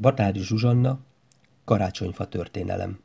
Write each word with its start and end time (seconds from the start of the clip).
Batári 0.00 0.40
Zsuzsanna, 0.40 0.98
Karácsonyfa 1.64 2.28
történelem 2.28 2.98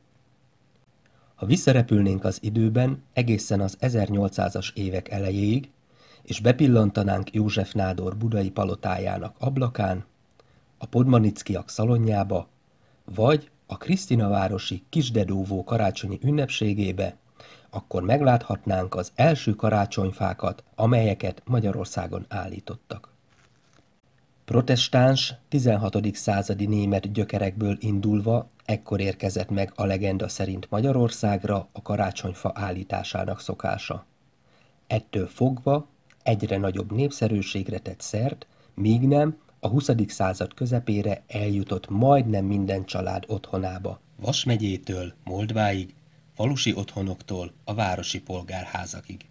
Ha 1.35 1.45
visszarepülnénk 1.45 2.23
az 2.23 2.43
időben 2.43 3.03
egészen 3.13 3.61
az 3.61 3.77
1800-as 3.81 4.73
évek 4.73 5.09
elejéig, 5.09 5.69
és 6.23 6.39
bepillantanánk 6.39 7.33
József 7.33 7.71
Nádor 7.71 8.17
budai 8.17 8.51
palotájának 8.51 9.35
ablakán, 9.39 10.05
a 10.77 10.85
Podmanickiak 10.85 11.69
szalonjába, 11.69 12.47
vagy 13.05 13.49
a 13.65 13.77
Krisztinavárosi 13.77 14.83
Kisdedóvó 14.89 15.63
karácsonyi 15.63 16.19
ünnepségébe, 16.23 17.17
akkor 17.69 18.03
megláthatnánk 18.03 18.95
az 18.95 19.11
első 19.15 19.55
karácsonyfákat, 19.55 20.63
amelyeket 20.75 21.41
Magyarországon 21.45 22.25
állítottak. 22.27 23.08
Protestáns, 24.49 25.33
16. 25.49 26.15
századi 26.15 26.65
német 26.65 27.11
gyökerekből 27.11 27.77
indulva 27.79 28.49
ekkor 28.65 28.99
érkezett 28.99 29.49
meg 29.49 29.71
a 29.75 29.85
legenda 29.85 30.27
szerint 30.27 30.69
Magyarországra 30.69 31.67
a 31.71 31.81
karácsonyfa 31.81 32.51
állításának 32.55 33.41
szokása. 33.41 34.05
Ettől 34.87 35.27
fogva 35.27 35.87
egyre 36.23 36.57
nagyobb 36.57 36.91
népszerűségre 36.91 37.77
tett 37.77 38.01
szert, 38.01 38.47
míg 38.73 39.01
nem 39.01 39.37
a 39.59 39.67
20. 39.67 39.89
század 40.07 40.53
közepére 40.53 41.23
eljutott 41.27 41.89
majdnem 41.89 42.45
minden 42.45 42.85
család 42.85 43.23
otthonába. 43.27 43.99
Vas 44.15 44.43
megyétől 44.43 45.13
Moldváig, 45.23 45.93
falusi 46.35 46.73
otthonoktól 46.73 47.51
a 47.63 47.73
városi 47.73 48.21
polgárházakig. 48.21 49.28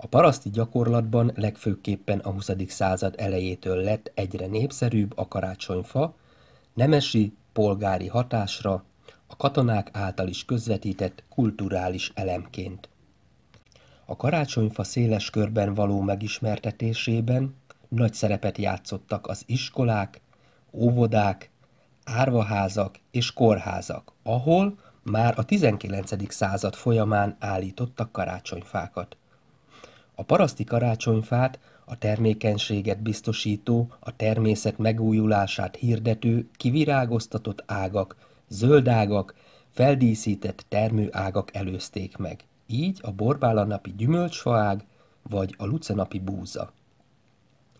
A 0.00 0.06
paraszti 0.06 0.50
gyakorlatban 0.50 1.32
legfőképpen 1.34 2.18
a 2.18 2.30
20. 2.30 2.50
század 2.68 3.14
elejétől 3.16 3.76
lett 3.82 4.10
egyre 4.14 4.46
népszerűbb 4.46 5.12
a 5.18 5.28
karácsonyfa, 5.28 6.14
nemesi, 6.74 7.36
polgári 7.52 8.06
hatásra, 8.06 8.84
a 9.26 9.36
katonák 9.36 9.88
által 9.92 10.28
is 10.28 10.44
közvetített 10.44 11.22
kulturális 11.28 12.12
elemként. 12.14 12.88
A 14.04 14.16
karácsonyfa 14.16 14.84
széles 14.84 15.30
körben 15.30 15.74
való 15.74 16.00
megismertetésében 16.00 17.54
nagy 17.88 18.14
szerepet 18.14 18.58
játszottak 18.58 19.26
az 19.26 19.42
iskolák, 19.46 20.20
óvodák, 20.72 21.50
árvaházak 22.04 22.96
és 23.10 23.32
kórházak, 23.32 24.12
ahol 24.22 24.78
már 25.02 25.34
a 25.36 25.44
19. 25.44 26.32
század 26.32 26.74
folyamán 26.74 27.36
állítottak 27.38 28.12
karácsonyfákat. 28.12 29.16
A 30.18 30.22
paraszti 30.22 30.64
karácsonyfát 30.64 31.58
a 31.84 31.98
termékenységet 31.98 33.02
biztosító, 33.02 33.92
a 34.00 34.16
természet 34.16 34.78
megújulását 34.78 35.76
hirdető, 35.76 36.48
kivirágoztatott 36.56 37.62
ágak, 37.66 38.16
zöldágak, 38.48 39.34
feldíszített 39.70 40.64
termőágak 40.68 41.54
előzték 41.54 42.16
meg. 42.16 42.44
Így 42.66 42.98
a 43.02 43.12
borbálanapi 43.12 43.94
gyümölcsfaág 43.96 44.84
vagy 45.22 45.54
a 45.58 45.64
lucenapi 45.64 46.18
búza. 46.18 46.72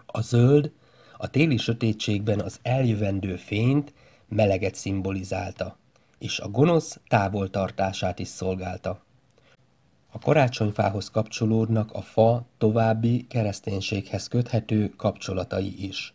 A 0.06 0.20
zöld 0.20 0.72
a 1.16 1.30
téli 1.30 1.56
sötétségben 1.56 2.40
az 2.40 2.58
eljövendő 2.62 3.36
fényt, 3.36 3.92
meleget 4.28 4.74
szimbolizálta, 4.74 5.76
és 6.18 6.38
a 6.38 6.48
gonosz 6.48 7.00
távoltartását 7.08 8.18
is 8.18 8.28
szolgálta. 8.28 9.06
A 10.10 10.18
karácsonyfához 10.18 11.10
kapcsolódnak 11.10 11.92
a 11.92 12.02
fa 12.02 12.44
további 12.58 13.26
kereszténységhez 13.26 14.28
köthető 14.28 14.88
kapcsolatai 14.96 15.86
is. 15.86 16.14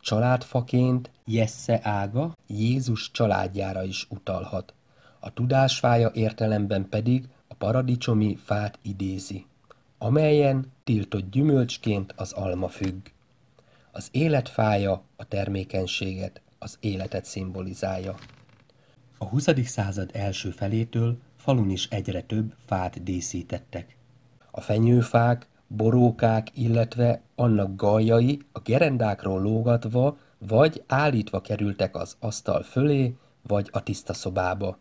Családfaként 0.00 1.10
Jesse 1.24 1.80
ága 1.82 2.36
Jézus 2.46 3.10
családjára 3.10 3.82
is 3.82 4.06
utalhat. 4.10 4.74
A 5.18 5.32
tudásfája 5.32 6.10
értelemben 6.14 6.88
pedig 6.88 7.28
a 7.48 7.54
paradicsomi 7.54 8.36
fát 8.44 8.78
idézi, 8.82 9.46
amelyen 9.98 10.72
tiltott 10.84 11.30
gyümölcsként 11.30 12.12
az 12.16 12.32
alma 12.32 12.68
függ. 12.68 13.06
Az 13.90 14.08
életfája 14.10 15.02
a 15.16 15.24
termékenységet, 15.24 16.40
az 16.58 16.76
életet 16.80 17.24
szimbolizálja. 17.24 18.14
A 19.18 19.24
20. 19.24 19.48
század 19.64 20.10
első 20.12 20.50
felétől 20.50 21.18
falun 21.44 21.70
is 21.70 21.88
egyre 21.88 22.22
több 22.22 22.54
fát 22.66 23.02
díszítettek. 23.02 23.96
A 24.50 24.60
fenyőfák, 24.60 25.48
borókák, 25.66 26.48
illetve 26.54 27.20
annak 27.34 27.76
galjai 27.76 28.40
a 28.52 28.58
gerendákról 28.58 29.42
lógatva 29.42 30.16
vagy 30.38 30.82
állítva 30.86 31.40
kerültek 31.40 31.96
az 31.96 32.16
asztal 32.20 32.62
fölé, 32.62 33.16
vagy 33.42 33.68
a 33.72 33.82
tiszta 33.82 34.12
szobába. 34.12 34.78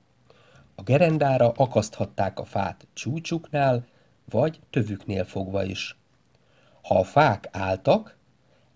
A 0.76 0.82
gerendára 0.82 1.52
akaszthatták 1.52 2.40
a 2.40 2.44
fát 2.44 2.88
csúcsuknál, 2.94 3.86
vagy 4.30 4.60
tövüknél 4.70 5.24
fogva 5.24 5.64
is. 5.64 5.98
Ha 6.82 7.00
a 7.00 7.04
fák 7.04 7.48
álltak, 7.52 8.18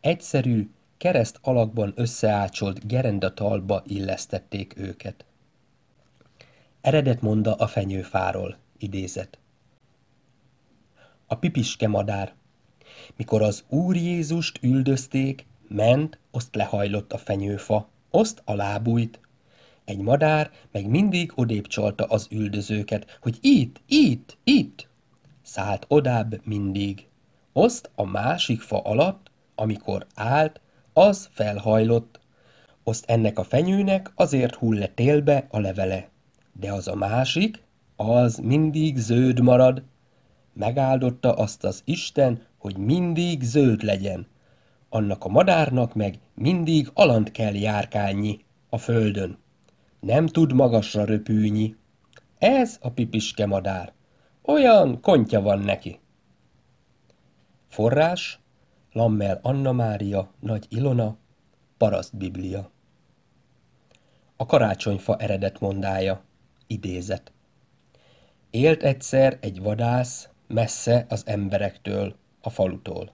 egyszerű, 0.01 0.69
kereszt 0.97 1.39
alakban 1.41 1.93
összeácsolt 1.95 2.87
gerendatalba 2.87 3.83
illesztették 3.85 4.73
őket. 4.77 5.26
Eredet 6.81 7.21
monda 7.21 7.53
a 7.53 7.67
fenyőfáról, 7.67 8.57
idézet. 8.77 9.39
A 11.27 11.35
pipiske 11.35 11.87
madár. 11.87 12.33
Mikor 13.15 13.41
az 13.41 13.63
Úr 13.69 13.95
Jézust 13.95 14.59
üldözték, 14.61 15.45
ment, 15.67 16.19
oszt 16.31 16.55
lehajlott 16.55 17.13
a 17.13 17.17
fenyőfa, 17.17 17.89
oszt 18.11 18.41
alábújt. 18.45 19.19
Egy 19.85 19.99
madár 19.99 20.51
meg 20.71 20.89
mindig 20.89 21.31
odébb 21.35 21.67
csalta 21.67 22.05
az 22.05 22.27
üldözőket, 22.31 23.19
hogy 23.21 23.37
itt, 23.41 23.81
itt, 23.85 24.37
itt. 24.43 24.87
Szállt 25.41 25.85
odább 25.87 26.45
mindig. 26.45 27.07
Oszt 27.53 27.89
a 27.95 28.05
másik 28.05 28.61
fa 28.61 28.81
alatt, 28.81 29.31
amikor 29.55 30.05
állt, 30.15 30.61
az 30.93 31.29
felhajlott. 31.31 32.19
Oszt 32.83 33.09
ennek 33.09 33.39
a 33.39 33.43
fenyőnek 33.43 34.11
azért 34.15 34.55
hull 34.55 34.77
le 34.77 34.87
télbe 34.87 35.47
a 35.49 35.59
levele 35.59 36.09
de 36.59 36.71
az 36.71 36.87
a 36.87 36.95
másik, 36.95 37.63
az 37.95 38.37
mindig 38.37 38.97
zöld 38.97 39.39
marad. 39.39 39.83
Megáldotta 40.53 41.33
azt 41.33 41.63
az 41.63 41.81
Isten, 41.85 42.41
hogy 42.57 42.77
mindig 42.77 43.41
zöld 43.41 43.83
legyen. 43.83 44.27
Annak 44.89 45.23
a 45.25 45.29
madárnak 45.29 45.93
meg 45.93 46.19
mindig 46.33 46.91
alant 46.93 47.31
kell 47.31 47.53
járkálni 47.53 48.45
a 48.69 48.77
földön. 48.77 49.37
Nem 49.99 50.27
tud 50.27 50.53
magasra 50.53 51.03
röpülni. 51.03 51.75
Ez 52.37 52.77
a 52.81 52.89
pipiske 52.89 53.45
madár. 53.45 53.93
Olyan 54.41 55.01
kontya 55.01 55.41
van 55.41 55.59
neki. 55.59 55.99
Forrás 57.67 58.39
Lammel 58.91 59.39
Anna 59.41 59.71
Mária, 59.71 60.31
Nagy 60.39 60.65
Ilona, 60.69 61.17
Paraszt 61.77 62.17
Biblia. 62.17 62.71
A 64.35 64.45
karácsonyfa 64.45 65.17
eredet 65.17 65.59
mondája. 65.59 66.25
Idézet. 66.67 67.31
Élt 68.49 68.83
egyszer 68.83 69.37
egy 69.41 69.61
vadász 69.61 70.29
messze 70.47 71.05
az 71.09 71.23
emberektől, 71.25 72.15
a 72.41 72.49
falutól. 72.49 73.13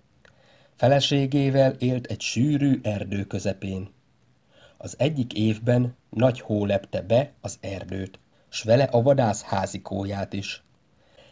Feleségével 0.75 1.71
élt 1.71 2.05
egy 2.05 2.21
sűrű 2.21 2.79
erdő 2.83 3.23
közepén. 3.23 3.89
Az 4.77 4.95
egyik 4.99 5.33
évben 5.33 5.95
nagy 6.09 6.39
hó 6.39 6.65
lepte 6.65 7.01
be 7.01 7.31
az 7.41 7.57
erdőt, 7.61 8.19
s 8.49 8.63
vele 8.63 8.83
a 8.83 9.01
vadász 9.01 9.41
házikóját 9.41 10.33
is. 10.33 10.63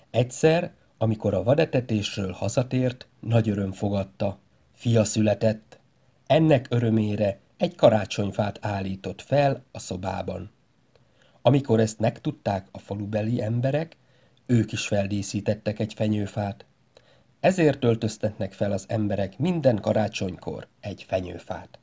Egyszer, 0.09 0.72
amikor 0.98 1.34
a 1.34 1.44
vadetetésről 1.44 2.32
hazatért, 2.32 3.08
nagy 3.20 3.50
öröm 3.50 3.72
fogadta. 3.72 4.40
Fia 4.74 5.03
született. 5.03 5.80
Ennek 6.28 6.68
örömére 6.70 7.40
egy 7.58 7.76
karácsonyfát 7.76 8.58
állított 8.62 9.22
fel 9.22 9.64
a 9.72 9.79
szobában. 9.79 10.52
Amikor 11.41 11.79
ezt 11.79 11.99
megtudták 11.99 12.67
a 12.72 12.79
falubeli 12.79 13.41
emberek, 13.41 13.97
ők 14.46 14.72
is 14.72 14.88
feldíszítettek 14.88 15.79
egy 15.79 15.93
fenyőfát. 15.93 16.66
Ezért 17.40 17.79
töltöztetnek 17.79 18.53
fel 18.53 18.72
az 18.72 18.85
emberek 18.88 19.38
minden 19.38 19.79
karácsonykor 19.79 20.67
egy 20.79 21.05
fenyőfát. 21.08 21.79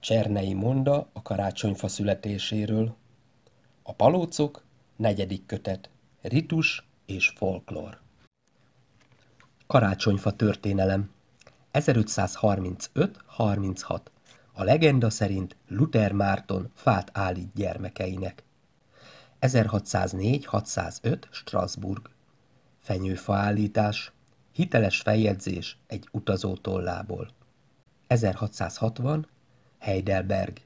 Csernei 0.00 0.54
monda 0.54 1.08
a 1.12 1.22
karácsonyfa 1.22 1.88
születéséről. 1.88 2.94
A 3.82 3.92
palócok, 3.92 4.64
negyedik 4.96 5.46
kötet, 5.46 5.90
ritus 6.22 6.88
és 7.06 7.32
folklór. 7.36 7.98
Karácsonyfa 9.66 10.30
történelem 10.30 11.10
1535-36 11.72 14.00
a 14.58 14.64
legenda 14.64 15.10
szerint 15.10 15.56
Luther 15.68 16.12
Márton 16.12 16.70
fát 16.74 17.10
állít 17.12 17.52
gyermekeinek. 17.54 18.42
1604-605 19.40 21.22
Strasbourg. 21.30 22.10
Fenyőfa 22.78 23.34
állítás. 23.34 24.12
Hiteles 24.52 25.00
feljegyzés 25.00 25.78
egy 25.86 26.08
utazó 26.12 26.56
tollából. 26.56 27.30
1660 28.06 29.26
Heidelberg. 29.78 30.60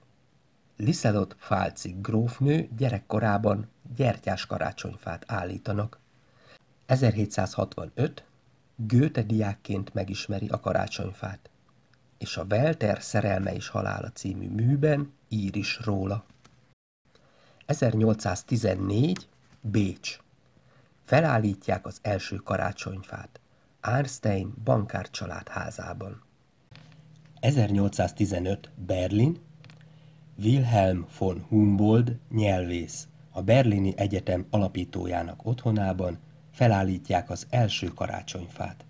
Liselot 0.76 1.36
Fálci 1.38 1.96
grófnő 2.00 2.68
gyerekkorában 2.76 3.68
gyertyás 3.96 4.46
karácsonyfát 4.46 5.24
állítanak. 5.26 5.98
1765 6.86 8.24
Goethe 8.76 9.22
diákként 9.22 9.94
megismeri 9.94 10.48
a 10.48 10.60
karácsonyfát, 10.60 11.50
és 12.20 12.36
a 12.36 12.46
Welter 12.50 13.02
Szerelme 13.02 13.54
és 13.54 13.68
halála 13.68 14.10
című 14.10 14.48
műben 14.48 15.12
ír 15.28 15.56
is 15.56 15.80
róla. 15.84 16.24
1814 17.66 19.28
Bécs. 19.60 20.18
Felállítják 21.04 21.86
az 21.86 21.98
első 22.02 22.36
karácsonyfát. 22.36 23.40
Einstein 23.80 24.54
bankár 24.64 25.10
család 25.10 25.48
házában. 25.48 26.22
1815 27.40 28.70
Berlin. 28.86 29.38
Wilhelm 30.42 31.06
von 31.18 31.44
Humboldt 31.48 32.12
nyelvész 32.30 33.08
a 33.30 33.42
Berlini 33.42 33.92
Egyetem 33.96 34.46
alapítójának 34.50 35.46
otthonában 35.46 36.18
felállítják 36.50 37.30
az 37.30 37.46
első 37.50 37.86
karácsonyfát. 37.86 38.84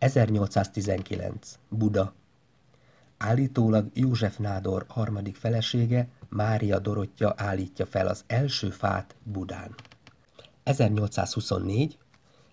1819. 0.00 1.58
Buda. 1.68 2.14
Állítólag 3.18 3.90
József 3.94 4.36
Nádor 4.36 4.84
harmadik 4.88 5.36
felesége, 5.36 6.08
Mária 6.28 6.78
Dorottya 6.78 7.34
állítja 7.36 7.86
fel 7.86 8.06
az 8.06 8.24
első 8.26 8.70
fát 8.70 9.14
Budán. 9.22 9.74
1824. 10.62 11.98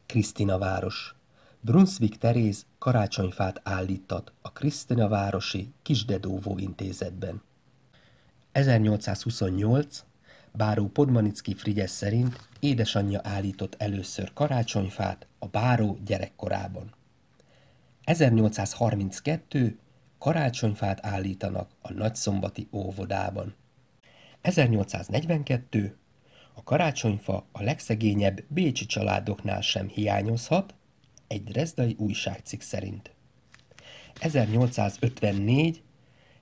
Krisztina 0.06 0.58
város. 0.58 1.16
Brunswick 1.60 2.18
Teréz 2.18 2.66
karácsonyfát 2.78 3.62
állítat 3.64 4.34
a 4.42 4.52
Krisztina 4.52 5.08
városi 5.08 5.74
Kisdedóvó 5.82 6.58
intézetben. 6.58 7.42
1828. 8.52 10.04
Báró 10.52 10.88
Podmanicki 10.88 11.56
Frigyes 11.56 11.90
szerint 11.90 12.48
édesanyja 12.60 13.20
állított 13.24 13.76
először 13.78 14.34
karácsonyfát 14.34 15.28
a 15.40 15.48
báró 15.48 15.98
gyerekkorában. 16.06 16.96
1832 18.08 19.80
karácsonyfát 20.20 21.06
állítanak 21.06 21.72
a 21.82 21.94
nagyszombati 21.94 22.68
óvodában. 22.72 23.56
1842 24.42 25.98
a 26.54 26.64
karácsonyfa 26.64 27.46
a 27.52 27.64
legszegényebb 27.64 28.44
bécsi 28.48 28.86
családoknál 28.86 29.62
sem 29.62 29.88
hiányozhat, 29.88 30.76
egy 31.28 31.44
drezdai 31.44 31.96
újságcikk 32.00 32.62
szerint. 32.62 33.12
1854 34.20 35.82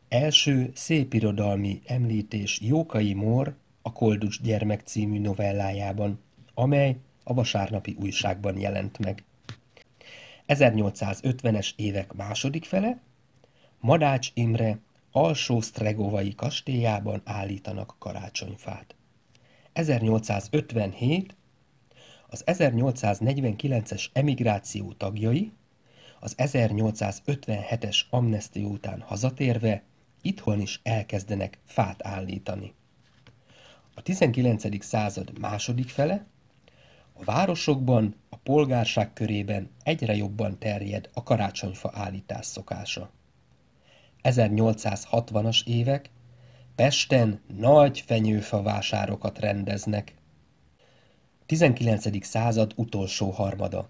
első 0.10 0.72
szépirodalmi 0.74 1.82
említés 1.86 2.60
Jókai 2.62 3.14
Mór 3.14 3.56
a 3.82 3.92
Kolducs 3.92 4.42
gyermek 4.42 4.82
című 4.82 5.20
novellájában, 5.20 6.20
amely 6.54 6.98
a 7.24 7.34
vasárnapi 7.34 7.96
újságban 8.00 8.60
jelent 8.60 8.98
meg. 8.98 9.24
1850-es 10.48 11.70
évek 11.76 12.14
második 12.14 12.66
fele 12.66 13.02
Madács 13.80 14.32
Imre 14.34 14.80
alsó 15.12 15.62
sztregovai 15.62 16.36
kastélyában 16.36 17.22
állítanak 17.26 17.96
karácsonyfát. 18.00 18.96
1857 19.74 21.36
az 22.28 22.44
1849-es 22.46 24.06
emigráció 24.14 24.94
tagjai 24.94 25.52
az 26.20 26.36
1857-es 26.38 28.00
amnestia 28.10 28.68
után 28.68 29.02
hazatérve 29.02 29.84
itthon 30.22 30.60
is 30.60 30.80
elkezdenek 30.84 31.60
fát 31.66 32.06
állítani. 32.06 32.74
A 33.96 34.02
19. 34.02 34.84
század 34.84 35.40
második 35.40 35.90
fele 35.90 36.26
a 37.18 37.24
városokban, 37.24 38.16
a 38.30 38.36
polgárság 38.38 39.14
körében 39.14 39.70
egyre 39.84 40.16
jobban 40.16 40.60
terjed 40.60 41.10
a 41.14 41.24
karácsonyfa 41.24 41.92
állítás 41.94 42.46
szokása. 42.46 43.10
1860-as 44.24 45.68
évek 45.68 46.10
Pesten 46.76 47.42
nagy 47.58 48.00
fenyőfa 48.00 48.62
vásárokat 48.62 49.40
rendeznek. 49.40 50.16
19. 51.46 52.26
század 52.26 52.74
utolsó 52.76 53.30
harmada. 53.30 53.90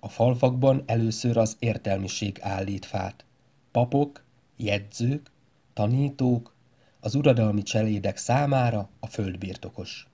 A 0.00 0.08
falvakban 0.08 0.82
először 0.86 1.36
az 1.36 1.56
értelmiség 1.58 2.38
állít 2.40 2.84
fát. 2.84 3.24
Papok, 3.70 4.24
jegyzők, 4.56 5.30
tanítók, 5.72 6.54
az 7.00 7.14
uradalmi 7.14 7.62
cselédek 7.62 8.16
számára 8.16 8.88
a 9.00 9.06
földbirtokos. 9.06 10.08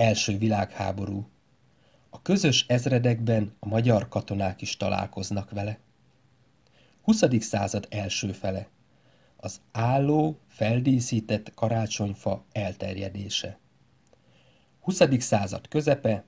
Első 0.00 0.38
világháború. 0.38 1.28
A 2.10 2.22
közös 2.22 2.64
ezredekben 2.68 3.54
a 3.58 3.68
magyar 3.68 4.08
katonák 4.08 4.62
is 4.62 4.76
találkoznak 4.76 5.50
vele. 5.50 5.78
20. 7.02 7.22
század 7.38 7.86
első 7.90 8.32
fele. 8.32 8.68
Az 9.36 9.60
álló, 9.72 10.38
feldíszített 10.46 11.54
karácsonyfa 11.54 12.44
elterjedése. 12.52 13.58
20. 14.80 15.00
század 15.18 15.68
közepe. 15.68 16.24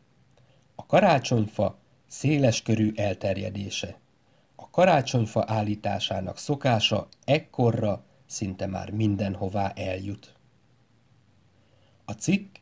A 0.74 0.86
karácsonyfa 0.86 1.78
széleskörű 2.06 2.92
elterjedése. 2.94 3.98
A 4.56 4.70
karácsonyfa 4.70 5.44
állításának 5.46 6.38
szokása 6.38 7.08
ekkorra 7.24 8.04
szinte 8.26 8.66
már 8.66 8.90
mindenhová 8.90 9.72
eljut. 9.76 10.34
A 12.04 12.12
cikk 12.12 12.60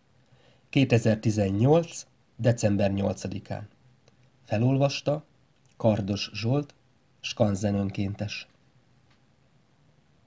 2018. 0.69 2.07
december 2.37 2.91
8-án. 2.95 3.63
Felolvasta 4.45 5.25
Kardos 5.77 6.31
Zsolt, 6.35 6.75
Skanzen 7.21 7.75
önkéntes. 7.75 8.49